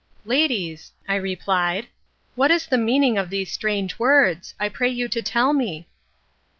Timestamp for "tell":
5.21-5.53